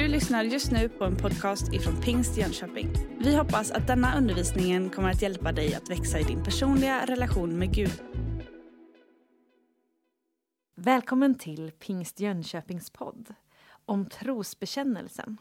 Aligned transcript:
Du 0.00 0.08
lyssnar 0.08 0.44
just 0.44 0.72
nu 0.72 0.88
på 0.88 1.04
en 1.04 1.16
podcast 1.16 1.72
ifrån 1.72 2.00
Pingst 2.00 2.36
Jönköping. 2.36 2.92
Vi 3.18 3.36
hoppas 3.36 3.70
att 3.70 3.86
denna 3.86 4.18
undervisning 4.18 4.90
kommer 4.90 5.10
att 5.10 5.22
hjälpa 5.22 5.52
dig 5.52 5.74
att 5.74 5.90
växa 5.90 6.18
i 6.18 6.22
din 6.22 6.44
personliga 6.44 7.06
relation 7.06 7.58
med 7.58 7.74
Gud. 7.74 8.02
Välkommen 10.74 11.34
till 11.34 11.72
Pingst 11.78 12.20
Jönköpings 12.20 12.90
podd 12.90 13.34
om 13.84 14.08
trosbekännelsen. 14.08 15.36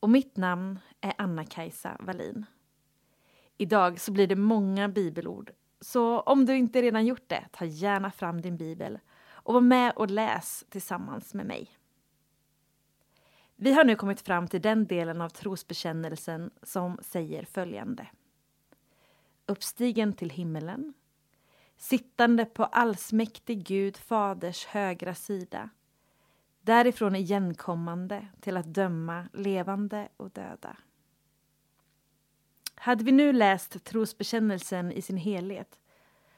Och 0.00 0.10
mitt 0.10 0.36
namn 0.36 0.78
är 1.00 1.12
Anna-Kajsa 1.18 1.96
Wallin. 2.00 2.46
Idag 3.58 4.00
så 4.00 4.12
blir 4.12 4.26
det 4.26 4.36
många 4.36 4.88
bibelord, 4.88 5.50
så 5.80 6.20
om 6.20 6.46
du 6.46 6.56
inte 6.56 6.82
redan 6.82 7.06
gjort 7.06 7.28
det, 7.28 7.44
ta 7.52 7.64
gärna 7.64 8.10
fram 8.10 8.40
din 8.40 8.56
bibel 8.56 8.98
och 9.30 9.54
var 9.54 9.60
med 9.60 9.92
och 9.96 10.10
läs 10.10 10.64
tillsammans 10.70 11.34
med 11.34 11.46
mig. 11.46 11.78
Vi 13.60 13.72
har 13.72 13.84
nu 13.84 13.96
kommit 13.96 14.20
fram 14.20 14.48
till 14.48 14.62
den 14.62 14.86
delen 14.86 15.20
av 15.20 15.28
trosbekännelsen 15.28 16.50
som 16.62 16.98
säger 17.02 17.44
följande. 17.44 18.06
Uppstigen 19.46 20.12
till 20.12 20.30
himmelen, 20.30 20.94
sittande 21.76 22.44
på 22.44 22.64
allsmäktig 22.64 23.64
Gud 23.66 23.96
faders 23.96 24.66
högra 24.66 25.14
sida, 25.14 25.70
därifrån 26.60 27.16
igenkommande 27.16 28.26
till 28.40 28.56
att 28.56 28.74
döma 28.74 29.28
levande 29.32 30.08
och 30.16 30.30
döda. 30.30 30.76
Hade 32.74 33.04
vi 33.04 33.12
nu 33.12 33.32
läst 33.32 33.84
trosbekännelsen 33.84 34.92
i 34.92 35.02
sin 35.02 35.16
helhet 35.16 35.80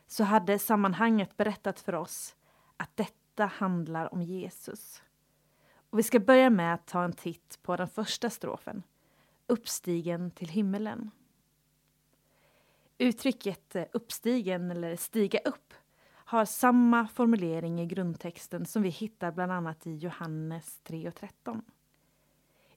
så 0.06 0.24
hade 0.24 0.58
sammanhanget 0.58 1.36
berättat 1.36 1.80
för 1.80 1.94
oss 1.94 2.36
att 2.76 2.96
detta 2.96 3.46
handlar 3.46 4.14
om 4.14 4.22
Jesus. 4.22 5.02
Och 5.90 5.98
vi 5.98 6.02
ska 6.02 6.20
börja 6.20 6.50
med 6.50 6.74
att 6.74 6.86
ta 6.86 7.04
en 7.04 7.12
titt 7.12 7.58
på 7.62 7.76
den 7.76 7.88
första 7.88 8.30
strofen, 8.30 8.82
uppstigen 9.46 10.30
till 10.30 10.48
himmelen. 10.48 11.10
Uttrycket 12.98 13.76
eh, 13.76 13.84
uppstigen 13.92 14.70
eller 14.70 14.96
stiga 14.96 15.38
upp 15.38 15.74
har 16.12 16.44
samma 16.44 17.08
formulering 17.08 17.80
i 17.80 17.86
grundtexten 17.86 18.66
som 18.66 18.82
vi 18.82 18.88
hittar 18.88 19.32
bland 19.32 19.52
annat 19.52 19.86
i 19.86 19.96
Johannes 19.96 20.80
3 20.84 21.08
och 21.08 21.14
13. 21.14 21.62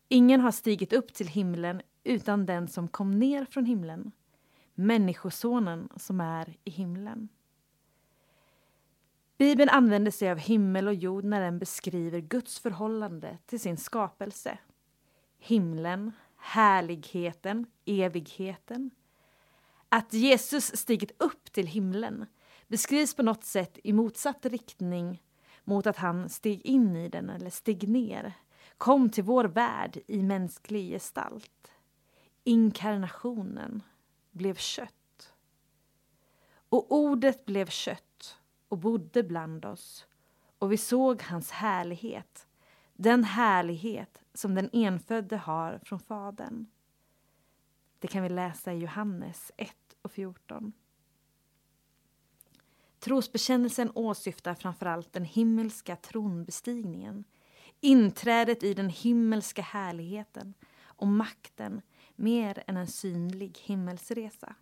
Ingen 0.07 0.41
har 0.41 0.51
stigit 0.51 0.93
upp 0.93 1.13
till 1.13 1.27
himlen 1.27 1.81
utan 2.03 2.45
den 2.45 2.67
som 2.67 2.87
kom 2.87 3.11
ner 3.19 3.45
från 3.45 3.65
himlen, 3.65 4.11
Människosonen 4.75 5.89
som 5.95 6.21
är 6.21 6.55
i 6.63 6.69
himlen. 6.69 7.29
Bibeln 9.43 9.69
använder 9.69 10.11
sig 10.11 10.31
av 10.31 10.37
himmel 10.37 10.87
och 10.87 10.93
jord 10.93 11.23
när 11.23 11.41
den 11.41 11.59
beskriver 11.59 12.19
Guds 12.19 12.59
förhållande 12.59 13.37
till 13.45 13.59
sin 13.59 13.77
skapelse. 13.77 14.57
Himlen, 15.37 16.11
härligheten, 16.37 17.65
evigheten. 17.85 18.91
Att 19.89 20.13
Jesus 20.13 20.75
stigit 20.75 21.11
upp 21.21 21.51
till 21.51 21.67
himlen 21.67 22.25
beskrivs 22.67 23.15
på 23.15 23.23
något 23.23 23.43
sätt 23.43 23.79
i 23.83 23.93
motsatt 23.93 24.45
riktning 24.45 25.23
mot 25.63 25.87
att 25.87 25.97
han 25.97 26.29
steg 26.29 26.61
in 26.61 26.95
i 26.95 27.09
den 27.09 27.29
eller 27.29 27.49
steg 27.49 27.89
ner, 27.89 28.33
kom 28.77 29.09
till 29.09 29.23
vår 29.23 29.45
värld 29.45 29.97
i 30.07 30.23
mänsklig 30.23 30.91
gestalt. 30.91 31.71
Inkarnationen 32.43 33.83
blev 34.31 34.55
kött. 34.55 35.33
Och 36.69 36.91
ordet 36.91 37.45
blev 37.45 37.65
kött 37.65 38.12
och 38.73 38.79
bodde 38.79 39.23
bland 39.23 39.65
oss 39.65 40.07
och 40.59 40.71
vi 40.71 40.77
såg 40.77 41.21
hans 41.21 41.51
härlighet, 41.51 42.47
den 42.93 43.23
härlighet 43.23 44.21
som 44.33 44.55
den 44.55 44.69
enfödde 44.73 45.37
har 45.37 45.79
från 45.83 45.99
Fadern. 45.99 46.65
Det 47.99 48.07
kan 48.07 48.23
vi 48.23 48.29
läsa 48.29 48.73
i 48.73 48.77
Johannes 48.77 49.51
1 49.57 49.75
och 50.01 50.11
14. 50.11 50.73
Trosbekännelsen 52.99 53.91
åsyftar 53.95 54.53
framförallt 54.53 55.13
den 55.13 55.25
himmelska 55.25 55.95
tronbestigningen, 55.95 57.23
inträdet 57.79 58.63
i 58.63 58.73
den 58.73 58.89
himmelska 58.89 59.61
härligheten 59.61 60.53
och 60.81 61.07
makten 61.07 61.81
mer 62.15 62.63
än 62.67 62.77
en 62.77 62.87
synlig 62.87 63.57
himmelsresa. 63.57 64.55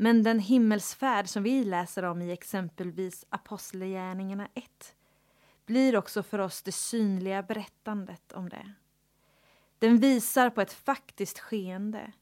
Men 0.00 0.22
den 0.22 0.38
himmelsfärd 0.38 1.28
som 1.28 1.42
vi 1.42 1.64
läser 1.64 2.02
om 2.02 2.22
i 2.22 2.32
exempelvis 2.32 3.26
Apostlagärningarna 3.28 4.48
1 4.54 4.94
blir 5.66 5.96
också 5.96 6.22
för 6.22 6.38
oss 6.38 6.62
det 6.62 6.72
synliga 6.72 7.42
berättandet 7.42 8.32
om 8.32 8.48
det. 8.48 8.72
Den 9.78 9.98
visar 9.98 10.50
på 10.50 10.60
ett 10.60 10.72
faktiskt 10.72 11.38
skeende, 11.38 12.12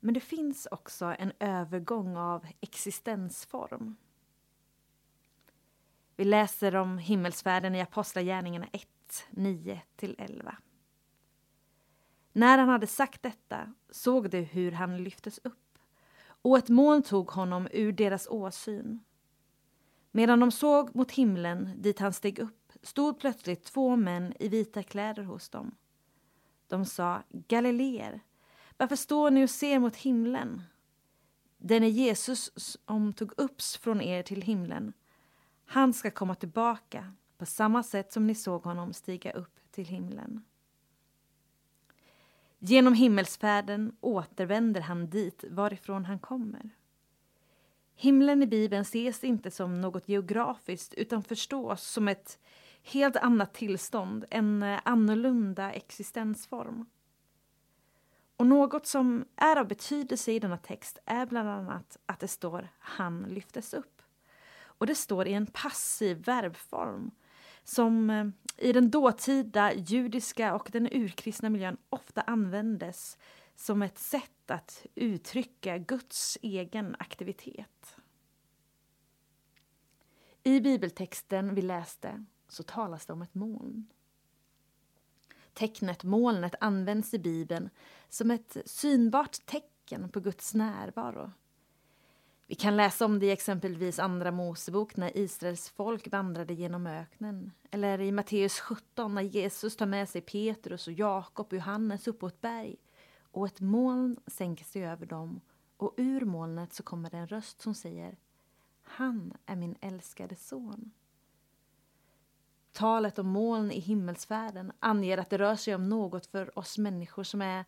men 0.00 0.14
det 0.14 0.20
finns 0.20 0.66
också 0.70 1.14
en 1.18 1.32
övergång 1.38 2.16
av 2.16 2.46
existensform. 2.60 3.96
Vi 6.16 6.24
läser 6.24 6.76
om 6.76 6.98
himmelsfärden 6.98 7.74
i 7.74 7.80
Apostlagärningarna 7.80 8.66
1, 8.72 8.88
9-11. 9.30 10.54
När 12.32 12.58
han 12.58 12.68
hade 12.68 12.86
sagt 12.86 13.22
detta 13.22 13.74
såg 13.90 14.30
de 14.30 14.40
hur 14.40 14.72
han 14.72 15.04
lyftes 15.04 15.38
upp 15.38 15.69
och 16.42 16.58
ett 16.58 16.68
moln 16.68 17.02
tog 17.02 17.30
honom 17.30 17.68
ur 17.72 17.92
deras 17.92 18.28
åsyn. 18.28 19.00
Medan 20.10 20.40
de 20.40 20.50
såg 20.50 20.96
mot 20.96 21.10
himlen 21.10 21.70
dit 21.76 21.98
han 21.98 22.12
steg 22.12 22.38
upp 22.38 22.72
stod 22.82 23.20
plötsligt 23.20 23.64
två 23.64 23.96
män 23.96 24.34
i 24.40 24.48
vita 24.48 24.82
kläder 24.82 25.22
hos 25.22 25.48
dem. 25.48 25.74
De 26.68 26.84
sa 26.84 27.22
Galileer, 27.28 28.20
varför 28.76 28.96
står 28.96 29.30
ni 29.30 29.44
och 29.44 29.50
ser 29.50 29.78
mot 29.78 29.96
himlen? 29.96 30.62
Den 31.58 31.84
är 31.84 31.88
Jesus 31.88 32.52
som 32.56 33.12
tog 33.12 33.32
upps 33.36 33.76
från 33.76 34.00
er 34.00 34.22
till 34.22 34.42
himlen. 34.42 34.92
Han 35.64 35.92
ska 35.92 36.10
komma 36.10 36.34
tillbaka 36.34 37.12
på 37.38 37.46
samma 37.46 37.82
sätt 37.82 38.12
som 38.12 38.26
ni 38.26 38.34
såg 38.34 38.64
honom 38.64 38.92
stiga 38.92 39.32
upp 39.32 39.60
till 39.70 39.86
himlen. 39.86 40.44
Genom 42.62 42.94
himmelsfärden 42.94 43.96
återvänder 44.00 44.80
han 44.80 45.10
dit 45.10 45.44
varifrån 45.48 46.04
han 46.04 46.18
kommer. 46.18 46.70
Himlen 47.94 48.42
i 48.42 48.46
Bibeln 48.46 48.82
ses 48.82 49.24
inte 49.24 49.50
som 49.50 49.80
något 49.80 50.08
geografiskt 50.08 50.94
utan 50.94 51.22
förstås 51.22 51.82
som 51.82 52.08
ett 52.08 52.38
helt 52.82 53.16
annat 53.16 53.54
tillstånd, 53.54 54.24
en 54.30 54.62
eh, 54.62 54.80
annorlunda 54.84 55.72
existensform. 55.72 56.86
Och 58.36 58.46
något 58.46 58.86
som 58.86 59.24
är 59.36 59.56
av 59.56 59.68
betydelse 59.68 60.32
i 60.32 60.38
denna 60.38 60.58
text 60.58 60.98
är 61.04 61.26
bland 61.26 61.48
annat 61.48 61.98
att 62.06 62.20
det 62.20 62.28
står 62.28 62.68
han 62.78 63.22
lyftes 63.22 63.74
upp. 63.74 64.02
Och 64.62 64.86
det 64.86 64.94
står 64.94 65.28
i 65.28 65.32
en 65.32 65.46
passiv 65.46 66.24
verbform 66.24 67.10
som 67.64 68.10
eh, 68.10 68.26
i 68.56 68.72
den 68.72 68.90
dåtida 68.90 69.74
judiska 69.74 70.54
och 70.54 70.68
den 70.72 70.88
urkristna 70.92 71.50
miljön 71.50 71.76
ofta 71.88 72.20
användes 72.20 73.18
som 73.56 73.82
ett 73.82 73.98
sätt 73.98 74.50
att 74.50 74.86
uttrycka 74.94 75.78
Guds 75.78 76.38
egen 76.42 76.96
aktivitet. 76.98 77.96
I 80.42 80.60
bibeltexten 80.60 81.54
vi 81.54 81.62
läste 81.62 82.24
så 82.48 82.62
talas 82.62 83.06
det 83.06 83.12
om 83.12 83.22
ett 83.22 83.34
moln. 83.34 83.86
Tecknet 85.52 86.04
molnet 86.04 86.54
används 86.60 87.14
i 87.14 87.18
Bibeln 87.18 87.70
som 88.08 88.30
ett 88.30 88.56
synbart 88.64 89.46
tecken 89.46 90.08
på 90.08 90.20
Guds 90.20 90.54
närvaro 90.54 91.32
vi 92.50 92.56
kan 92.56 92.76
läsa 92.76 93.04
om 93.04 93.18
det 93.18 93.26
i 93.26 93.30
exempelvis 93.30 93.98
Andra 93.98 94.30
Mosebok 94.30 94.96
när 94.96 95.16
Israels 95.16 95.68
folk 95.68 96.12
vandrade 96.12 96.54
genom 96.54 96.86
öknen. 96.86 97.52
Eller 97.70 98.00
i 98.00 98.12
Matteus 98.12 98.60
17 98.60 99.14
när 99.14 99.22
Jesus 99.22 99.76
tar 99.76 99.86
med 99.86 100.08
sig 100.08 100.20
Petrus 100.20 100.86
och 100.86 100.92
Jakob 100.92 101.46
och 101.46 101.52
Johannes 101.52 102.08
upp 102.08 102.18
på 102.18 102.26
ett 102.26 102.40
berg. 102.40 102.76
Och 103.22 103.46
ett 103.46 103.60
moln 103.60 104.16
sänker 104.26 104.64
sig 104.64 104.84
över 104.84 105.06
dem 105.06 105.40
och 105.76 105.94
ur 105.96 106.24
molnet 106.24 106.72
så 106.72 106.82
kommer 106.82 107.10
det 107.10 107.16
en 107.16 107.26
röst 107.26 107.60
som 107.60 107.74
säger 107.74 108.16
Han 108.82 109.32
är 109.46 109.56
min 109.56 109.76
älskade 109.80 110.36
son. 110.36 110.90
Talet 112.72 113.18
om 113.18 113.28
moln 113.28 113.70
i 113.70 113.80
himmelsfärden 113.80 114.72
anger 114.80 115.18
att 115.18 115.30
det 115.30 115.38
rör 115.38 115.56
sig 115.56 115.74
om 115.74 115.88
något 115.88 116.26
för 116.26 116.58
oss 116.58 116.78
människor 116.78 117.24
som 117.24 117.42
är 117.42 117.64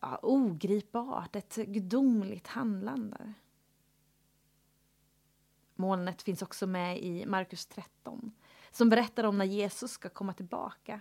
ja, 0.00 0.18
ogripbart, 0.22 1.36
ett 1.36 1.56
gudomligt 1.56 2.46
handlande. 2.46 3.34
Molnet 5.76 6.22
finns 6.22 6.42
också 6.42 6.66
med 6.66 7.02
i 7.02 7.26
Markus 7.26 7.66
13 7.66 8.32
som 8.70 8.88
berättar 8.88 9.24
om 9.24 9.38
när 9.38 9.44
Jesus 9.44 9.90
ska 9.90 10.08
komma 10.08 10.32
tillbaka. 10.32 11.00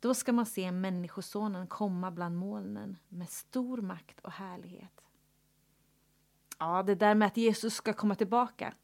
Då 0.00 0.14
ska 0.14 0.32
man 0.32 0.46
se 0.46 0.72
Människosonen 0.72 1.66
komma 1.66 2.10
bland 2.10 2.36
molnen 2.36 2.96
med 3.08 3.30
stor 3.30 3.78
makt 3.82 4.20
och 4.20 4.32
härlighet. 4.32 5.00
Ja, 6.58 6.82
det 6.82 6.94
där 6.94 7.14
med 7.14 7.26
att 7.26 7.36
Jesus 7.36 7.74
ska 7.74 7.92
komma 7.92 8.14
tillbaka, 8.14 8.74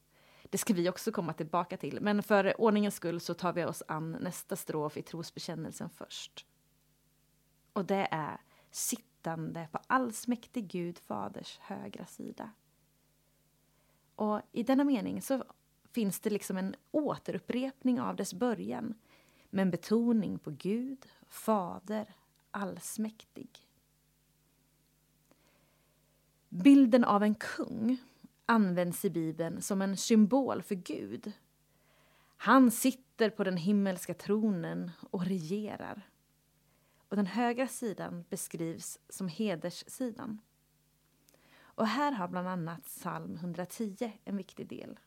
det 0.42 0.58
ska 0.58 0.74
vi 0.74 0.88
också 0.90 1.12
komma 1.12 1.32
tillbaka 1.32 1.76
till. 1.76 1.98
Men 2.00 2.22
för 2.22 2.60
ordningens 2.60 2.94
skull 2.94 3.20
så 3.20 3.34
tar 3.34 3.52
vi 3.52 3.64
oss 3.64 3.82
an 3.88 4.12
nästa 4.20 4.56
strof 4.56 4.96
i 4.96 5.02
trosbekännelsen 5.02 5.90
först. 5.90 6.46
och 7.72 7.84
det 7.84 8.08
är 8.10 8.40
sittande 8.70 9.68
på 9.72 9.78
allsmäktig 9.86 10.68
Gud 10.68 10.98
faders 10.98 11.58
högra 11.58 12.06
sida. 12.06 12.50
Och 14.20 14.40
i 14.52 14.62
denna 14.62 14.84
mening 14.84 15.22
så 15.22 15.44
finns 15.93 16.20
det 16.20 16.31
liksom 16.31 16.56
en 16.56 16.75
återupprepning 16.90 18.00
av 18.00 18.17
dess 18.17 18.34
början 18.34 18.94
med 19.50 19.62
en 19.62 19.70
betoning 19.70 20.38
på 20.38 20.50
Gud, 20.50 21.06
Fader, 21.28 22.14
allsmäktig. 22.50 23.49
Bilden 26.49 27.05
av 27.05 27.22
en 27.22 27.34
kung 27.34 27.96
används 28.46 29.05
i 29.05 29.11
Bibeln 29.11 29.62
som 29.62 29.82
en 29.82 29.96
symbol 29.96 30.62
för 30.62 30.75
Gud. 30.75 31.32
Han 32.37 32.70
sitter 32.70 33.31
på 33.31 33.44
den 33.44 33.56
himmelska 33.56 34.14
tronen 34.14 34.90
och 35.11 35.25
regerar. 35.25 36.02
Och 37.08 37.16
den 37.16 37.26
högra 37.26 37.69
sidan 37.69 38.25
beskrivs 38.28 38.99
som 39.08 39.28
hederssidan. 39.28 40.40
Och 41.80 41.86
här 41.86 42.12
har 42.12 42.28
bland 42.28 42.48
annat 42.48 42.84
psalm 42.84 43.34
110 43.34 44.12
en 44.24 44.36
viktig 44.36 44.68
del. 44.68 44.98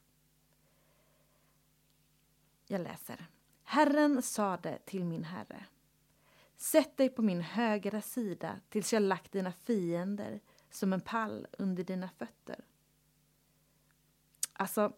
Jag 2.67 2.81
läser. 2.81 3.25
Herren 3.63 4.21
sade 4.21 4.79
till 4.85 5.05
min 5.05 5.23
herre. 5.23 5.65
Sätt 6.57 6.97
dig 6.97 7.09
på 7.09 7.21
min 7.21 7.41
högra 7.41 8.01
sida 8.01 8.59
tills 8.69 8.93
jag 8.93 9.01
lagt 9.01 9.31
dina 9.31 9.51
fiender 9.51 10.39
som 10.69 10.93
en 10.93 11.01
pall 11.01 11.47
under 11.51 11.83
dina 11.83 12.09
fötter. 12.09 12.65
Alltså, 14.53 14.93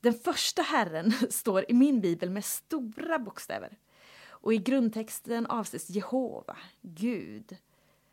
den 0.00 0.14
första 0.14 0.62
Herren 0.62 1.12
står 1.30 1.70
i 1.70 1.74
min 1.74 2.00
bibel 2.00 2.30
med 2.30 2.44
stora 2.44 3.18
bokstäver. 3.18 3.78
Och 4.28 4.54
i 4.54 4.58
grundtexten 4.58 5.46
avses 5.46 5.90
Jehova, 5.90 6.56
Gud. 6.82 7.56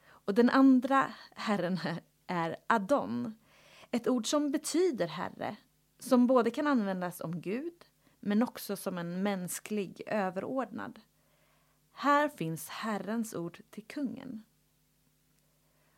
Och 0.05 0.33
den 0.33 0.49
andra 0.49 1.13
Herren 1.35 1.79
är 2.27 2.55
Adon, 2.67 3.37
ett 3.91 4.07
ord 4.07 4.27
som 4.27 4.51
betyder 4.51 5.07
Herre, 5.07 5.55
som 5.99 6.27
både 6.27 6.51
kan 6.51 6.67
användas 6.67 7.21
om 7.21 7.41
Gud 7.41 7.85
men 8.19 8.43
också 8.43 8.75
som 8.75 8.97
en 8.97 9.23
mänsklig 9.23 10.01
överordnad. 10.05 10.99
Här 11.91 12.29
finns 12.29 12.69
Herrens 12.69 13.33
ord 13.33 13.61
till 13.69 13.83
kungen. 13.83 14.43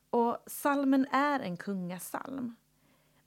Och 0.10 0.38
salmen 0.48 1.08
är 1.12 1.40
en 1.40 1.58
kungasalm. 1.58 2.56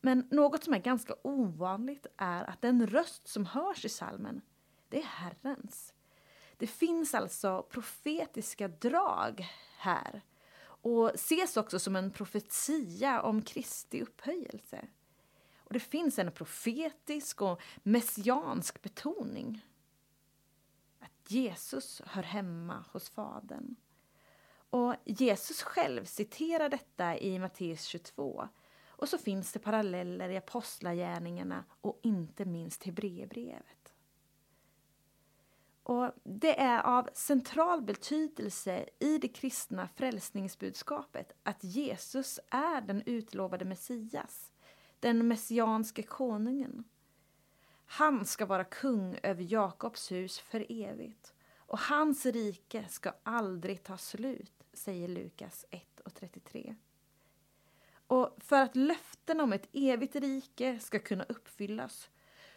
Men 0.00 0.28
något 0.30 0.64
som 0.64 0.74
är 0.74 0.78
ganska 0.78 1.14
ovanligt 1.22 2.06
är 2.16 2.44
att 2.44 2.62
den 2.62 2.86
röst 2.86 3.28
som 3.28 3.46
hörs 3.46 3.84
i 3.84 3.88
salmen, 3.88 4.40
det 4.88 4.98
är 4.98 5.06
Herrens. 5.06 5.94
Det 6.56 6.66
finns 6.66 7.14
alltså 7.14 7.62
profetiska 7.62 8.68
drag 8.68 9.46
här 9.78 10.22
och 10.96 11.14
ses 11.14 11.56
också 11.56 11.78
som 11.78 11.96
en 11.96 12.10
profetia 12.10 13.22
om 13.22 13.42
Kristi 13.42 14.02
upphöjelse. 14.02 14.88
Och 15.58 15.72
det 15.72 15.80
finns 15.80 16.18
en 16.18 16.32
profetisk 16.32 17.42
och 17.42 17.60
messiansk 17.82 18.82
betoning. 18.82 19.64
Att 20.98 21.30
Jesus 21.30 22.02
hör 22.06 22.22
hemma 22.22 22.84
hos 22.92 23.08
Fadern. 23.08 23.76
Och 24.70 24.94
Jesus 25.04 25.62
själv 25.62 26.04
citerar 26.04 26.68
detta 26.68 27.18
i 27.18 27.38
Matteus 27.38 27.84
22. 27.84 28.48
Och 28.86 29.08
så 29.08 29.18
finns 29.18 29.52
det 29.52 29.58
paralleller 29.58 30.28
i 30.28 30.36
Apostlagärningarna 30.36 31.64
och 31.80 32.00
inte 32.02 32.44
minst 32.44 32.84
Hebreerbrevet. 32.84 33.94
Och 35.88 36.12
det 36.24 36.60
är 36.60 36.82
av 36.82 37.08
central 37.12 37.82
betydelse 37.82 38.88
i 38.98 39.18
det 39.18 39.28
kristna 39.28 39.88
frälsningsbudskapet 39.88 41.32
att 41.42 41.64
Jesus 41.64 42.40
är 42.50 42.80
den 42.80 43.02
utlovade 43.06 43.64
Messias, 43.64 44.52
den 45.00 45.28
messianske 45.28 46.02
konungen. 46.02 46.84
Han 47.86 48.24
ska 48.24 48.46
vara 48.46 48.64
kung 48.64 49.18
över 49.22 49.52
Jakobs 49.52 50.12
hus 50.12 50.38
för 50.38 50.66
evigt 50.68 51.34
och 51.56 51.78
hans 51.78 52.26
rike 52.26 52.84
ska 52.88 53.12
aldrig 53.22 53.82
ta 53.82 53.96
slut, 53.96 54.64
säger 54.72 55.08
Lukas 55.08 55.64
1 55.70 56.00
och 56.00 56.14
33. 56.14 56.74
Och 58.06 58.36
för 58.38 58.62
att 58.62 58.76
löften 58.76 59.40
om 59.40 59.52
ett 59.52 59.68
evigt 59.72 60.16
rike 60.16 60.78
ska 60.78 60.98
kunna 60.98 61.24
uppfyllas 61.24 62.10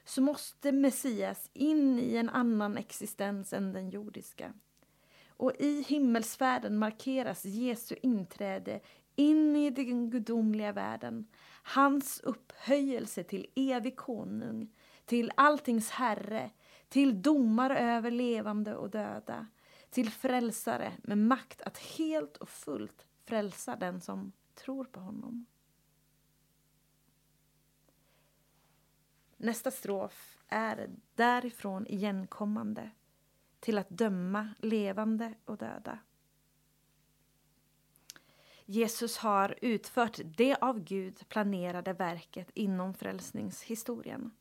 så 0.05 0.21
måste 0.21 0.71
Messias 0.71 1.49
in 1.53 1.99
i 1.99 2.15
en 2.15 2.29
annan 2.29 2.77
existens 2.77 3.53
än 3.53 3.73
den 3.73 3.89
jordiska. 3.89 4.53
Och 5.27 5.53
i 5.59 5.81
himmelsfärden 5.87 6.77
markeras 6.77 7.45
Jesu 7.45 7.95
inträde 8.01 8.79
in 9.15 9.55
i 9.55 9.69
den 9.69 10.09
gudomliga 10.09 10.71
världen, 10.71 11.27
hans 11.63 12.19
upphöjelse 12.19 13.23
till 13.23 13.47
evig 13.55 13.95
konung, 13.95 14.73
till 15.05 15.31
alltings 15.35 15.89
herre, 15.89 16.51
till 16.89 17.21
domare 17.21 17.79
över 17.79 18.11
levande 18.11 18.75
och 18.75 18.89
döda, 18.89 19.47
till 19.89 20.09
frälsare 20.09 20.93
med 21.03 21.17
makt 21.17 21.61
att 21.61 21.77
helt 21.77 22.37
och 22.37 22.49
fullt 22.49 23.05
frälsa 23.25 23.75
den 23.75 24.01
som 24.01 24.31
tror 24.55 24.85
på 24.85 24.99
honom. 24.99 25.45
Nästa 29.43 29.71
strof 29.71 30.37
är 30.47 30.89
därifrån 31.15 31.87
igenkommande 31.87 32.91
till 33.59 33.77
att 33.77 33.89
döma 33.89 34.49
levande 34.59 35.33
och 35.45 35.57
döda. 35.57 35.99
Jesus 38.65 39.17
har 39.17 39.55
utfört 39.61 40.19
det 40.37 40.55
av 40.55 40.83
Gud 40.83 41.29
planerade 41.29 41.93
verket 41.93 42.49
inom 42.53 42.93
frälsningshistorien. 42.93 44.31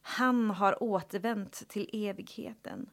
Han 0.00 0.50
har 0.50 0.82
återvänt 0.82 1.68
till 1.68 1.90
evigheten 1.92 2.90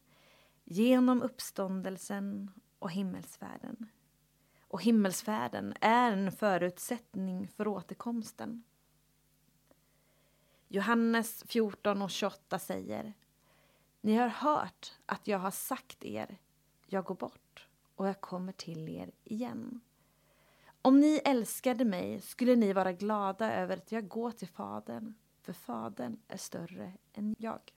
genom 0.64 1.22
uppståndelsen 1.22 2.50
och 2.78 2.90
himmelsfärden. 2.90 3.88
Och 4.60 4.82
himmelsfärden 4.82 5.74
är 5.80 6.12
en 6.12 6.32
förutsättning 6.32 7.48
för 7.48 7.68
återkomsten. 7.68 8.64
Johannes 10.68 11.44
14 11.46 12.02
och 12.02 12.10
28 12.10 12.58
säger 12.58 13.12
Ni 14.00 14.14
har 14.14 14.28
hört 14.28 14.92
att 15.06 15.28
jag 15.28 15.38
har 15.38 15.50
sagt 15.50 16.04
er, 16.04 16.38
jag 16.86 17.04
går 17.04 17.14
bort 17.14 17.68
och 17.94 18.08
jag 18.08 18.20
kommer 18.20 18.52
till 18.52 18.88
er 18.88 19.10
igen. 19.24 19.80
Om 20.82 21.00
ni 21.00 21.20
älskade 21.24 21.84
mig 21.84 22.20
skulle 22.20 22.56
ni 22.56 22.72
vara 22.72 22.92
glada 22.92 23.54
över 23.54 23.76
att 23.76 23.92
jag 23.92 24.08
går 24.08 24.30
till 24.30 24.48
Fadern, 24.48 25.14
för 25.42 25.52
Fadern 25.52 26.16
är 26.28 26.36
större 26.36 26.92
än 27.12 27.36
jag. 27.38 27.72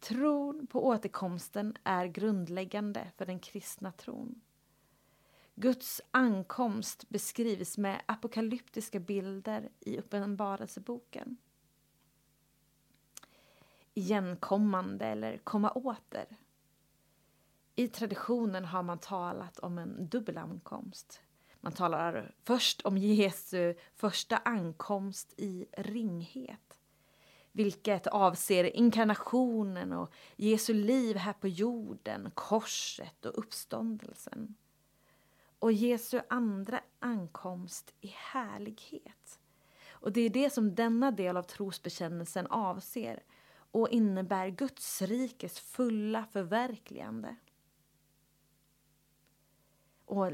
Tron 0.00 0.66
på 0.66 0.86
återkomsten 0.86 1.76
är 1.84 2.06
grundläggande 2.06 3.10
för 3.16 3.26
den 3.26 3.38
kristna 3.38 3.92
tron. 3.92 4.40
Guds 5.60 6.00
ankomst 6.10 7.08
beskrivs 7.08 7.78
med 7.78 8.02
apokalyptiska 8.06 9.00
bilder 9.00 9.68
i 9.80 9.98
Uppenbarelseboken. 9.98 11.36
Igenkommande 13.94 15.06
eller 15.06 15.38
komma 15.38 15.70
åter. 15.70 16.26
I 17.74 17.88
traditionen 17.88 18.64
har 18.64 18.82
man 18.82 18.98
talat 18.98 19.58
om 19.58 19.78
en 19.78 20.08
dubbel 20.08 20.38
ankomst. 20.38 21.20
Man 21.60 21.72
talar 21.72 22.34
först 22.44 22.80
om 22.80 22.98
Jesu 22.98 23.74
första 23.94 24.36
ankomst 24.36 25.34
i 25.36 25.66
ringhet 25.72 26.80
vilket 27.52 28.06
avser 28.06 28.76
inkarnationen 28.76 29.92
och 29.92 30.12
Jesu 30.36 30.74
liv 30.74 31.16
här 31.16 31.32
på 31.32 31.48
jorden, 31.48 32.30
korset 32.34 33.26
och 33.26 33.38
uppståndelsen 33.38 34.56
och 35.58 35.72
Jesu 35.72 36.20
andra 36.28 36.80
ankomst 36.98 37.94
i 38.00 38.06
härlighet. 38.06 39.40
Och 39.90 40.12
det 40.12 40.20
är 40.20 40.30
det 40.30 40.50
som 40.50 40.74
denna 40.74 41.10
del 41.10 41.36
av 41.36 41.42
trosbekännelsen 41.42 42.46
avser 42.46 43.22
och 43.70 43.88
innebär 43.88 44.48
Guds 44.48 45.02
rikes 45.02 45.60
fulla 45.60 46.26
förverkligande. 46.32 47.36
Och 50.04 50.32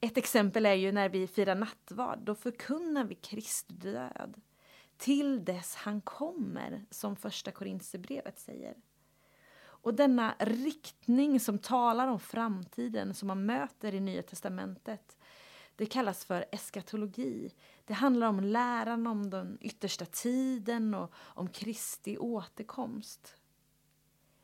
ett 0.00 0.16
exempel 0.16 0.66
är 0.66 0.74
ju 0.74 0.92
när 0.92 1.08
vi 1.08 1.26
firar 1.26 1.54
nattvard. 1.54 2.18
Då 2.18 2.34
förkunnar 2.34 3.04
vi 3.04 3.14
Kristi 3.14 3.74
död 3.74 4.40
till 4.96 5.44
dess 5.44 5.74
han 5.74 6.00
kommer, 6.00 6.86
som 6.90 7.16
första 7.16 7.50
Korinthierbrevet 7.50 8.38
säger. 8.38 8.76
Och 9.84 9.94
denna 9.94 10.34
riktning 10.38 11.40
som 11.40 11.58
talar 11.58 12.08
om 12.08 12.20
framtiden 12.20 13.14
som 13.14 13.28
man 13.28 13.46
möter 13.46 13.94
i 13.94 14.00
Nya 14.00 14.22
testamentet 14.22 15.16
det 15.76 15.86
kallas 15.86 16.24
för 16.24 16.44
eskatologi. 16.52 17.54
Det 17.84 17.94
handlar 17.94 18.26
om 18.26 18.40
läran 18.40 19.06
om 19.06 19.30
den 19.30 19.58
yttersta 19.60 20.04
tiden 20.04 20.94
och 20.94 21.12
om 21.16 21.48
Kristi 21.48 22.18
återkomst. 22.18 23.36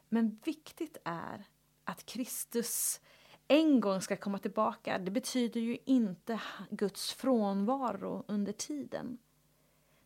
Men 0.09 0.41
viktigt 0.45 0.97
är 1.05 1.45
att 1.85 2.07
Kristus 2.07 3.01
en 3.49 3.81
gång 3.81 4.01
ska 4.01 4.17
komma 4.17 4.39
tillbaka, 4.39 4.99
det 4.99 5.11
betyder 5.11 5.61
ju 5.61 5.79
inte 5.85 6.41
Guds 6.71 7.13
frånvaro 7.13 8.25
under 8.29 8.53
tiden. 8.53 9.19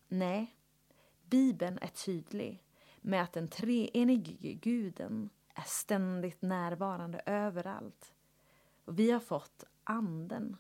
Nej, 0.09 0.57
Bibeln 1.23 1.79
är 1.83 1.89
tydlig 1.89 2.63
med 3.07 3.23
att 3.23 3.33
den 3.33 3.49
treenige 3.49 4.53
guden 4.53 5.31
är 5.55 5.65
ständigt 5.67 6.43
närvarande 6.43 7.23
överallt. 7.27 8.15
Och 8.85 8.99
vi 8.99 9.11
har 9.11 9.21
fått 9.21 9.65
anden 9.85 10.57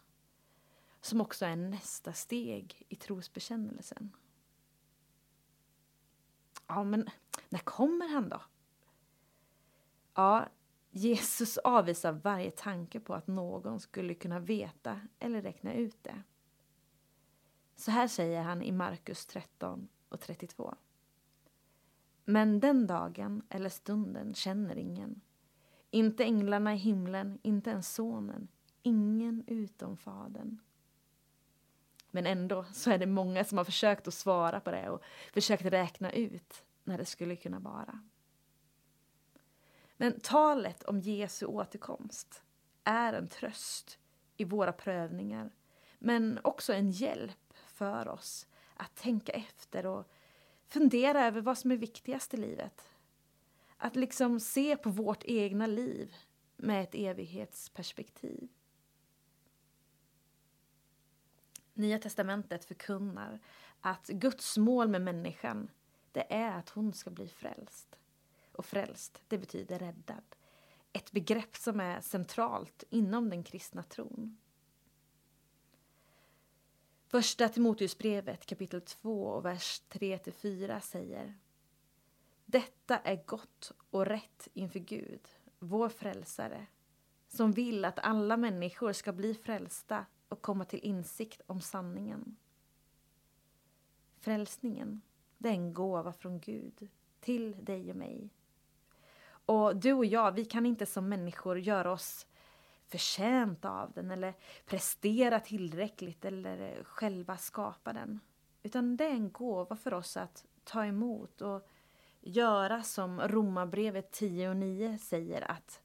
som 1.00 1.20
också 1.20 1.46
är 1.46 1.56
nästa 1.56 2.12
steg 2.12 2.82
i 2.88 2.96
trosbekännelsen. 2.96 4.16
Ja, 6.66 6.84
men 6.84 7.08
när 7.48 7.58
kommer 7.58 8.08
han 8.08 8.28
då? 8.28 8.42
Ja, 10.14 10.48
Jesus 10.90 11.58
avvisar 11.58 12.12
varje 12.12 12.50
tanke 12.50 13.00
på 13.00 13.14
att 13.14 13.26
någon 13.26 13.80
skulle 13.80 14.14
kunna 14.14 14.40
veta 14.40 15.00
eller 15.18 15.42
räkna 15.42 15.74
ut 15.74 16.04
det. 16.04 16.22
Så 17.76 17.90
här 17.90 18.08
säger 18.08 18.42
han 18.42 18.62
i 18.62 18.72
Markus 18.72 19.26
13 19.26 19.88
och 20.08 20.20
32. 20.20 20.74
Men 22.24 22.60
den 22.60 22.86
dagen 22.86 23.42
eller 23.48 23.68
stunden 23.68 24.34
känner 24.34 24.76
ingen. 24.78 25.20
Inte 25.90 26.24
änglarna 26.24 26.74
i 26.74 26.76
himlen, 26.76 27.38
inte 27.42 27.70
ens 27.70 27.94
sonen, 27.94 28.48
ingen 28.82 29.44
utom 29.46 29.96
Fadern. 29.96 30.58
Men 32.10 32.26
ändå 32.26 32.64
så 32.72 32.90
är 32.90 32.98
det 32.98 33.06
många 33.06 33.44
som 33.44 33.58
har 33.58 33.64
försökt 33.64 34.08
att 34.08 34.14
svara 34.14 34.60
på 34.60 34.70
det 34.70 34.90
och 34.90 35.02
försökt 35.32 35.64
räkna 35.64 36.12
ut 36.12 36.64
när 36.84 36.98
det 36.98 37.04
skulle 37.04 37.36
kunna 37.36 37.58
vara. 37.58 38.00
Men 39.96 40.20
talet 40.20 40.82
om 40.82 41.00
Jesu 41.00 41.46
återkomst 41.46 42.42
är 42.84 43.12
en 43.12 43.28
tröst 43.28 43.98
i 44.36 44.44
våra 44.44 44.72
prövningar 44.72 45.50
men 45.98 46.40
också 46.44 46.72
en 46.72 46.90
hjälp 46.90 47.54
för 47.66 48.08
oss 48.08 48.46
att 48.74 48.96
tänka 48.96 49.32
efter 49.32 49.86
och 49.86 50.10
fundera 50.74 51.26
över 51.26 51.40
vad 51.40 51.58
som 51.58 51.70
är 51.70 51.76
viktigast 51.76 52.34
i 52.34 52.36
livet. 52.36 52.90
Att 53.76 53.96
liksom 53.96 54.40
se 54.40 54.76
på 54.76 54.90
vårt 54.90 55.24
egna 55.24 55.66
liv 55.66 56.14
med 56.56 56.82
ett 56.82 56.94
evighetsperspektiv. 56.94 58.48
Nya 61.74 61.98
testamentet 61.98 62.64
förkunnar 62.64 63.40
att 63.80 64.06
Guds 64.06 64.58
mål 64.58 64.88
med 64.88 65.02
människan 65.02 65.70
det 66.12 66.32
är 66.32 66.58
att 66.58 66.68
hon 66.68 66.92
ska 66.92 67.10
bli 67.10 67.28
frälst. 67.28 67.96
Och 68.52 68.66
frälst, 68.66 69.22
det 69.28 69.38
betyder 69.38 69.78
räddad. 69.78 70.24
Ett 70.92 71.12
begrepp 71.12 71.56
som 71.56 71.80
är 71.80 72.00
centralt 72.00 72.84
inom 72.90 73.30
den 73.30 73.44
kristna 73.44 73.82
tron. 73.82 74.38
Första 77.06 77.48
Timoteusbrevet 77.48 78.46
kapitel 78.46 78.80
2 78.80 79.26
och 79.26 79.44
vers 79.44 79.82
3-4 79.90 80.80
säger 80.80 81.34
Detta 82.44 82.98
är 82.98 83.24
gott 83.26 83.72
och 83.90 84.06
rätt 84.06 84.48
inför 84.54 84.78
Gud, 84.78 85.28
vår 85.58 85.88
frälsare, 85.88 86.66
som 87.28 87.52
vill 87.52 87.84
att 87.84 87.98
alla 87.98 88.36
människor 88.36 88.92
ska 88.92 89.12
bli 89.12 89.34
frälsta 89.34 90.06
och 90.28 90.42
komma 90.42 90.64
till 90.64 90.80
insikt 90.82 91.40
om 91.46 91.60
sanningen. 91.60 92.36
Frälsningen, 94.20 95.00
det 95.38 95.48
är 95.48 95.52
en 95.52 95.74
gåva 95.74 96.12
från 96.12 96.40
Gud 96.40 96.88
till 97.20 97.64
dig 97.64 97.90
och 97.90 97.96
mig. 97.96 98.30
Och 99.46 99.76
du 99.76 99.92
och 99.92 100.04
jag, 100.04 100.32
vi 100.32 100.44
kan 100.44 100.66
inte 100.66 100.86
som 100.86 101.08
människor 101.08 101.58
göra 101.58 101.92
oss 101.92 102.26
förtjänt 102.86 103.64
av 103.64 103.92
den 103.92 104.10
eller 104.10 104.34
prestera 104.66 105.40
tillräckligt 105.40 106.24
eller 106.24 106.58
eh, 106.60 106.84
själva 106.84 107.36
skapa 107.36 107.92
den. 107.92 108.20
Utan 108.62 108.96
det 108.96 109.04
är 109.04 109.10
en 109.10 109.32
gåva 109.32 109.76
för 109.76 109.94
oss 109.94 110.16
att 110.16 110.44
ta 110.64 110.84
emot 110.84 111.40
och 111.40 111.68
göra 112.20 112.82
som 112.82 113.20
Romarbrevet 113.20 114.10
10 114.12 114.48
och 114.48 114.56
9 114.56 114.98
säger 114.98 115.50
att 115.50 115.80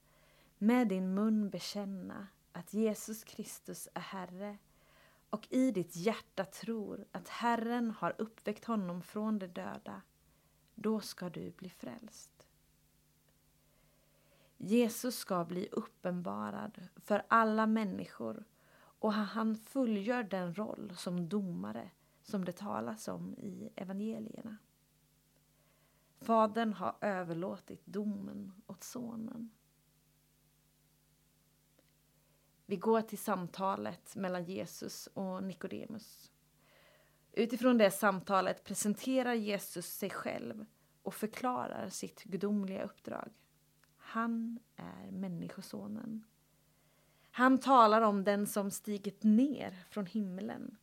med 0.58 0.88
din 0.88 1.13
mun 1.13 1.50
bekänna 1.50 2.27
att 2.51 2.74
Jesus 2.74 3.24
Kristus 3.24 3.88
är 3.94 4.01
Herre 4.01 4.58
och 5.29 5.48
i 5.50 5.72
ditt 5.72 5.96
hjärta 5.96 6.46
tror 6.46 7.06
att 7.12 7.27
Herren 7.27 7.91
har 7.91 8.15
uppväckt 8.18 8.65
honom 8.65 9.01
från 9.01 9.39
de 9.39 9.48
döda, 9.48 10.01
då 10.75 11.00
ska 11.00 11.29
du 11.29 11.51
bli 11.51 11.70
frälst. 11.70 12.49
Jesus 14.62 15.16
ska 15.16 15.46
bli 15.46 15.70
uppenbarad 15.72 16.88
för 16.96 17.25
alla 17.28 17.68
människor 17.68 18.44
och 18.75 19.13
han 19.13 19.56
fullgör 19.56 20.24
den 20.24 20.54
roll 20.56 20.94
som 20.96 21.30
domare 21.30 21.92
som 22.22 22.46
det 22.46 22.51
talas 22.51 23.08
om 23.08 23.36
i 23.38 23.70
evangelierna. 23.75 24.58
Fadern 26.22 26.74
har 26.74 26.96
överlåtit 27.01 27.86
domen 27.86 28.54
åt 28.68 28.84
sonen. 28.84 29.51
Vi 32.66 32.75
går 32.75 33.01
till 33.01 33.18
samtalet 33.18 34.16
mellan 34.16 34.44
Jesus 34.44 35.08
och 35.08 35.44
Nikodemus. 35.44 36.32
Utifrån 37.32 37.78
det 37.78 37.92
samtalet 37.92 38.63
presenterar 38.63 39.34
Jesus 39.34 39.86
sig 39.86 40.10
själv 40.10 40.66
och 41.04 41.13
förklarar 41.13 41.89
sitt 41.89 42.24
gudomliga 42.24 42.84
uppdrag. 42.84 43.32
Han 44.12 44.60
är 44.75 45.12
Människosonen. 45.12 46.24
Han 47.32 47.58
talar 47.60 48.01
om 48.01 48.24
den 48.24 48.48
som 48.48 48.72
stigit 48.72 49.24
ner 49.24 49.84
från 49.89 50.06
himlen. 50.06 50.78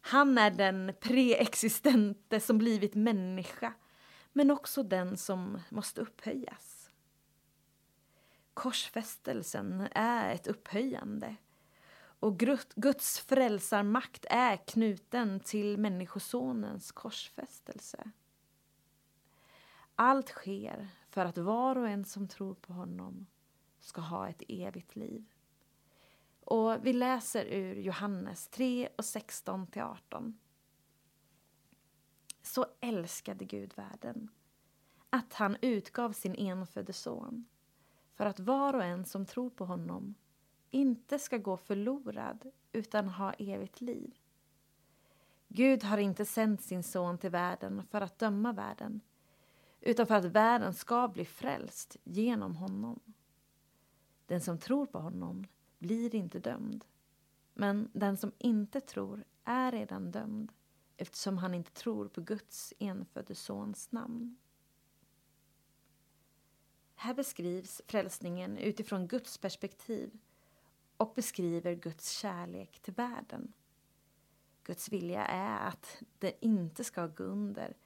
Han 0.00 0.38
är 0.38 0.50
den 0.50 0.92
preexistente 1.00 2.40
som 2.40 2.58
blivit 2.58 2.94
människa, 2.94 3.74
men 4.32 4.50
också 4.50 4.82
den 4.82 5.16
som 5.16 5.60
måste 5.70 6.00
upphöjas. 6.00 6.90
Korsfästelsen 8.54 9.88
är 9.92 10.34
ett 10.34 10.46
upphöjande 10.46 11.36
och 11.98 12.38
Guds 12.76 13.20
frälsarmakt 13.20 14.24
är 14.30 14.56
knuten 14.56 15.40
till 15.40 15.78
Människosonens 15.78 16.92
korsfästelse. 16.92 18.10
Allt 19.94 20.28
sker 20.28 20.88
för 21.12 21.24
att 21.24 21.38
var 21.38 21.78
och 21.78 21.88
en 21.88 22.04
som 22.04 22.28
tror 22.28 22.54
på 22.54 22.72
honom 22.72 23.26
ska 23.80 24.00
ha 24.00 24.28
ett 24.28 24.42
evigt 24.48 24.96
liv. 24.96 25.24
Och 26.40 26.86
vi 26.86 26.92
läser 26.92 27.44
ur 27.44 27.74
Johannes 27.74 28.48
3 28.48 28.88
och 28.96 29.04
16 29.04 29.66
till 29.66 29.82
18. 29.82 30.38
Så 32.42 32.66
älskade 32.80 33.44
Gud 33.44 33.72
världen 33.76 34.30
att 35.10 35.32
han 35.32 35.56
utgav 35.60 36.12
sin 36.12 36.34
enfödde 36.34 36.92
son 36.92 37.46
för 38.14 38.26
att 38.26 38.40
var 38.40 38.74
och 38.74 38.84
en 38.84 39.04
som 39.04 39.26
tror 39.26 39.50
på 39.50 39.64
honom 39.64 40.14
inte 40.70 41.18
ska 41.18 41.38
gå 41.38 41.56
förlorad 41.56 42.50
utan 42.72 43.08
ha 43.08 43.32
evigt 43.32 43.80
liv. 43.80 44.18
Gud 45.48 45.84
har 45.84 45.98
inte 45.98 46.24
sänt 46.24 46.62
sin 46.62 46.82
son 46.82 47.18
till 47.18 47.30
världen 47.30 47.82
för 47.90 48.00
att 48.00 48.18
döma 48.18 48.52
världen 48.52 49.00
utan 49.82 50.06
för 50.06 50.14
att 50.14 50.24
världen 50.24 50.74
ska 50.74 51.08
bli 51.08 51.24
frälst 51.24 51.96
genom 52.04 52.56
honom. 52.56 53.00
Den 54.26 54.40
som 54.40 54.58
tror 54.58 54.86
på 54.86 54.98
honom 54.98 55.46
blir 55.78 56.14
inte 56.14 56.38
dömd. 56.38 56.84
Men 57.54 57.90
den 57.92 58.16
som 58.16 58.32
inte 58.38 58.80
tror 58.80 59.24
är 59.44 59.72
redan 59.72 60.10
dömd 60.10 60.52
eftersom 60.96 61.38
han 61.38 61.54
inte 61.54 61.72
tror 61.72 62.08
på 62.08 62.20
Guds 62.20 62.74
enfödde 62.78 63.34
sons 63.34 63.92
namn. 63.92 64.36
Här 66.94 67.14
beskrivs 67.14 67.82
frälsningen 67.86 68.58
utifrån 68.58 69.08
Guds 69.08 69.38
perspektiv 69.38 70.18
och 70.96 71.12
beskriver 71.16 71.74
Guds 71.74 72.10
kärlek 72.10 72.80
till 72.80 72.94
världen. 72.94 73.52
Guds 74.64 74.88
vilja 74.88 75.24
är 75.26 75.68
att 75.68 76.02
det 76.18 76.44
inte 76.44 76.84
ska 76.84 77.06
gå 77.06 77.24
under 77.24 77.76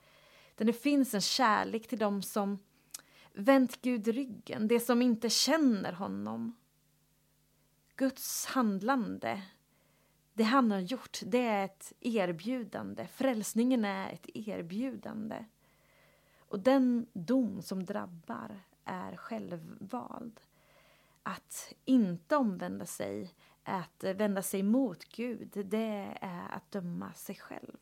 där 0.57 0.65
det 0.65 0.73
finns 0.73 1.15
en 1.15 1.21
kärlek 1.21 1.89
till 1.89 1.99
dem 1.99 2.23
som 2.23 2.59
vänt 3.33 3.83
Gud 3.83 4.09
ryggen, 4.09 4.69
det 4.69 4.81
som 4.81 5.03
inte 5.03 5.31
känner 5.31 5.93
honom. 5.93 6.57
Guds 7.97 8.47
handlande, 8.47 9.43
det 10.35 10.43
han 10.43 10.71
har 10.71 10.79
gjort, 10.79 11.19
det 11.27 11.47
är 11.47 11.65
ett 11.65 11.93
erbjudande. 12.01 13.07
Frälsningen 13.07 13.85
är 13.85 14.13
ett 14.13 14.27
erbjudande. 14.35 15.45
Och 16.39 16.61
den 16.61 17.07
dom 17.13 17.63
som 17.63 17.85
drabbar 17.85 18.61
är 18.85 19.17
självvald. 19.17 20.41
Att 21.23 21.73
inte 21.85 22.37
omvända 22.37 22.87
sig, 22.87 23.35
att 23.63 24.05
vända 24.05 24.43
sig 24.43 24.63
mot 24.63 25.05
Gud, 25.05 25.51
det 25.65 26.19
är 26.21 26.49
att 26.51 26.71
döma 26.71 27.13
sig 27.13 27.35
själv. 27.35 27.77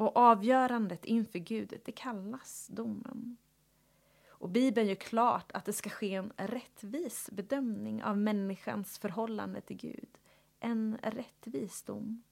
Och 0.00 0.16
avgörandet 0.16 1.04
inför 1.04 1.38
Gud, 1.38 1.80
det 1.84 1.92
kallas 1.92 2.66
domen. 2.66 3.36
Och 4.28 4.48
Bibeln 4.48 4.88
gör 4.88 4.94
klart 4.94 5.52
att 5.52 5.64
det 5.64 5.72
ska 5.72 5.90
ske 5.90 6.14
en 6.14 6.32
rättvis 6.36 7.30
bedömning 7.32 8.02
av 8.02 8.18
människans 8.18 8.98
förhållande 8.98 9.60
till 9.60 9.76
Gud. 9.76 10.18
En 10.60 10.98
rättvis 11.02 11.82
dom. 11.82 12.22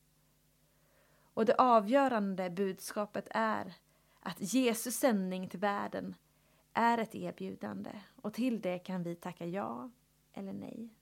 Och 1.20 1.44
det 1.44 1.54
avgörande 1.54 2.50
budskapet 2.50 3.28
är 3.30 3.74
att 4.20 4.54
Jesus 4.54 4.94
sändning 4.94 5.48
till 5.48 5.60
världen 5.60 6.14
är 6.72 6.98
ett 6.98 7.14
erbjudande 7.14 8.00
och 8.22 8.34
till 8.34 8.60
det 8.60 8.78
kan 8.78 9.02
vi 9.02 9.14
tacka 9.14 9.46
ja 9.46 9.90
eller 10.32 10.52
nej. 10.52 10.97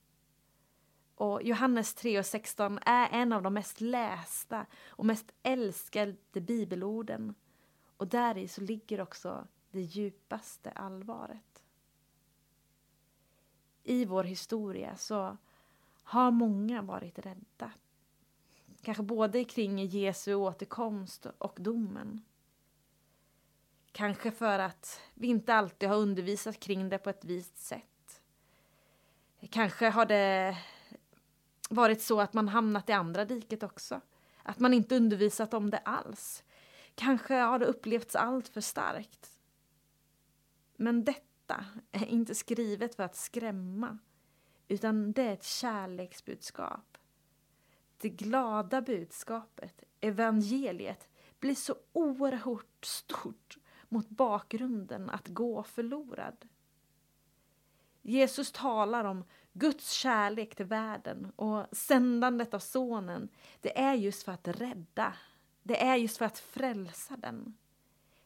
Och 1.16 1.42
Johannes 1.42 1.94
3 1.94 2.18
och 2.18 2.26
16 2.26 2.78
är 2.82 3.08
en 3.12 3.32
av 3.32 3.42
de 3.42 3.54
mest 3.54 3.80
lästa 3.80 4.66
och 4.88 5.06
mest 5.06 5.32
älskade 5.42 6.16
bibelorden. 6.32 7.34
Och 7.96 8.08
där 8.08 8.38
i 8.38 8.48
så 8.48 8.60
ligger 8.60 9.00
också 9.00 9.46
det 9.70 9.80
djupaste 9.80 10.70
allvaret. 10.70 11.62
I 13.82 14.04
vår 14.04 14.24
historia 14.24 14.96
så 14.96 15.36
har 16.02 16.30
många 16.30 16.82
varit 16.82 17.18
rädda. 17.18 17.72
Kanske 18.82 19.02
både 19.02 19.44
kring 19.44 19.84
Jesu 19.84 20.34
återkomst 20.34 21.26
och 21.38 21.56
domen. 21.60 22.22
Kanske 23.92 24.30
för 24.30 24.58
att 24.58 25.00
vi 25.14 25.26
inte 25.26 25.54
alltid 25.54 25.88
har 25.88 25.96
undervisat 25.96 26.60
kring 26.60 26.88
det 26.88 26.98
på 26.98 27.10
ett 27.10 27.24
vist 27.24 27.58
sätt. 27.58 28.22
Kanske 29.50 29.88
har 29.88 30.06
det 30.06 30.56
varit 31.70 32.02
så 32.02 32.20
att 32.20 32.32
man 32.32 32.48
hamnat 32.48 32.88
i 32.88 32.92
andra 32.92 33.24
diket 33.24 33.62
också. 33.62 34.00
Att 34.42 34.58
man 34.58 34.74
inte 34.74 34.96
undervisat 34.96 35.54
om 35.54 35.70
det 35.70 35.78
alls. 35.78 36.44
Kanske 36.94 37.34
har 37.34 37.58
det 37.58 37.66
upplevts 37.66 38.16
allt 38.16 38.48
för 38.48 38.60
starkt. 38.60 39.30
Men 40.76 41.04
detta 41.04 41.64
är 41.92 42.06
inte 42.06 42.34
skrivet 42.34 42.94
för 42.94 43.02
att 43.02 43.16
skrämma, 43.16 43.98
utan 44.68 45.12
det 45.12 45.22
är 45.22 45.32
ett 45.32 45.44
kärleksbudskap. 45.44 46.98
Det 47.98 48.08
glada 48.08 48.82
budskapet, 48.82 49.84
evangeliet, 50.00 51.08
blir 51.40 51.54
så 51.54 51.74
oerhört 51.92 52.84
stort 52.84 53.58
mot 53.88 54.08
bakgrunden 54.08 55.10
att 55.10 55.28
gå 55.28 55.62
förlorad. 55.62 56.48
Jesus 58.06 58.52
talar 58.52 59.04
om 59.04 59.24
Guds 59.52 59.90
kärlek 59.90 60.54
till 60.54 60.66
världen 60.66 61.32
och 61.36 61.66
sändandet 61.72 62.54
av 62.54 62.58
sonen, 62.58 63.28
det 63.60 63.78
är 63.78 63.94
just 63.94 64.22
för 64.22 64.32
att 64.32 64.48
rädda. 64.48 65.12
Det 65.62 65.84
är 65.84 65.96
just 65.96 66.16
för 66.16 66.24
att 66.24 66.38
frälsa 66.38 67.16
den. 67.16 67.56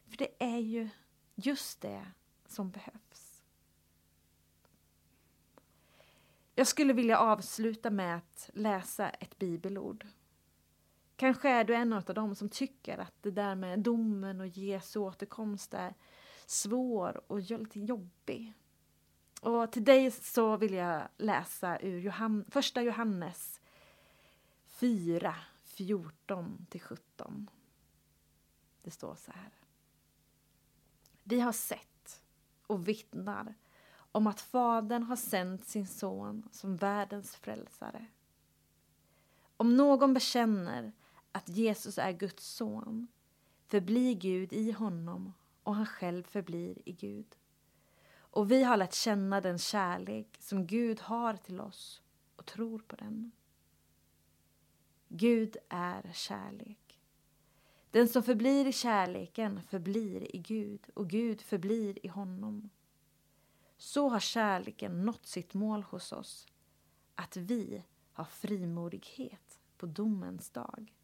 För 0.08 0.16
det 0.16 0.28
är 0.38 0.58
ju 0.58 0.88
just 1.34 1.80
det 1.80 2.06
som 2.46 2.70
behövs. 2.70 3.42
Jag 6.54 6.66
skulle 6.66 6.92
vilja 6.92 7.18
avsluta 7.18 7.90
med 7.90 8.16
att 8.16 8.50
läsa 8.54 9.08
ett 9.08 9.38
bibelord. 9.38 10.06
Kanske 11.16 11.48
är 11.48 11.64
du 11.64 11.74
en 11.74 11.92
av 11.92 12.04
dem 12.04 12.34
som 12.34 12.48
tycker 12.48 12.98
att 12.98 13.14
det 13.22 13.30
där 13.30 13.54
med 13.54 13.78
domen 13.78 14.40
och 14.40 14.46
Jesu 14.46 14.98
återkomst 14.98 15.74
är 15.74 15.94
svår 16.46 17.22
och 17.26 17.40
lite 17.40 17.80
jobbig. 17.80 18.54
Och 19.40 19.72
till 19.72 19.84
dig 19.84 20.10
så 20.10 20.56
vill 20.56 20.74
jag 20.74 21.08
läsa 21.16 21.78
ur 21.78 22.00
Johan, 22.00 22.44
första 22.48 22.82
Johannes 22.82 23.60
4, 24.66 25.34
14-17. 25.64 27.46
Det 28.82 28.90
står 28.90 29.14
så 29.14 29.32
här. 29.32 29.50
Vi 31.22 31.40
har 31.40 31.52
sett 31.52 32.22
och 32.66 32.88
vittnar 32.88 33.54
om 34.12 34.26
att 34.26 34.40
Fadern 34.40 35.02
har 35.02 35.16
sänt 35.16 35.64
sin 35.64 35.86
son 35.86 36.48
som 36.52 36.76
världens 36.76 37.36
frälsare. 37.36 38.06
Om 39.56 39.76
någon 39.76 40.14
bekänner 40.14 40.92
att 41.32 41.48
Jesus 41.48 41.98
är 41.98 42.12
Guds 42.12 42.46
son 42.46 43.06
förblir 43.66 44.14
Gud 44.14 44.52
i 44.52 44.72
honom 44.72 45.32
och 45.62 45.74
han 45.74 45.86
själv 45.86 46.22
förblir 46.22 46.88
i 46.88 46.92
Gud. 46.92 47.36
Och 48.30 48.50
vi 48.50 48.62
har 48.62 48.76
lärt 48.76 48.94
känna 48.94 49.40
den 49.40 49.58
kärlek 49.58 50.36
som 50.40 50.66
Gud 50.66 51.00
har 51.00 51.36
till 51.36 51.60
oss 51.60 52.02
och 52.36 52.46
tror 52.46 52.78
på 52.78 52.96
den. 52.96 53.32
Gud 55.08 55.56
är 55.68 56.10
kärlek. 56.14 57.00
Den 57.90 58.08
som 58.08 58.22
förblir 58.22 58.66
i 58.66 58.72
kärleken 58.72 59.62
förblir 59.62 60.36
i 60.36 60.38
Gud 60.38 60.90
och 60.94 61.10
Gud 61.10 61.40
förblir 61.40 62.06
i 62.06 62.08
honom. 62.08 62.70
Så 63.76 64.08
har 64.08 64.20
kärleken 64.20 65.04
nått 65.04 65.26
sitt 65.26 65.54
mål 65.54 65.82
hos 65.82 66.12
oss, 66.12 66.46
att 67.14 67.36
vi 67.36 67.84
har 68.12 68.24
frimodighet 68.24 69.60
på 69.76 69.86
domens 69.86 70.50
dag. 70.50 70.94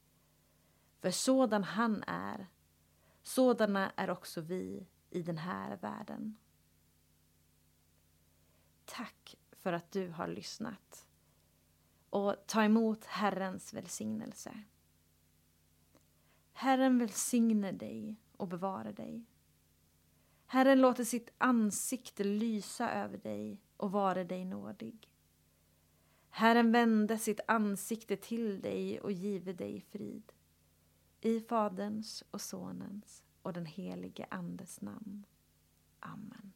För 1.01 1.11
sådan 1.11 1.65
han 1.65 2.05
är, 2.07 2.47
sådana 3.23 3.91
är 3.97 4.11
också 4.11 4.41
vi 4.41 4.87
i 5.11 5.23
den 5.23 5.39
här 5.39 5.77
världen. 5.77 6.37
Tack 8.87 9.35
för 9.53 9.73
att 9.73 9.93
du 9.93 10.09
har 10.09 10.29
lyssnat. 10.29 11.07
Och 12.11 12.37
ta 12.47 12.63
emot 12.63 13.05
Herrens 13.05 13.75
välsignelse. 13.75 14.63
Herren 16.53 16.99
välsigne 16.99 17.73
dig 17.73 18.17
och 18.37 18.49
bevara 18.49 18.93
dig. 18.93 19.25
Herren 20.47 20.81
låter 20.81 21.05
sitt 21.05 21.31
ansikte 21.39 22.25
lysa 22.25 22.91
över 22.91 23.19
dig 23.19 23.61
och 23.77 23.93
vare 23.93 24.25
dig 24.25 24.45
nådig. 24.45 25.11
Herren 26.29 26.73
vände 26.73 27.19
sitt 27.19 27.41
ansikte 27.49 28.17
till 28.17 28.61
dig 28.61 29.01
och 29.01 29.13
give 29.13 29.53
dig 29.53 29.81
frid. 29.81 30.33
I 31.21 31.41
Faderns 31.41 32.25
och 32.31 32.41
Sonens 32.41 33.25
och 33.43 33.53
den 33.53 33.67
helige 33.67 34.27
Andes 34.31 34.81
namn. 34.81 35.27
Amen. 36.01 36.56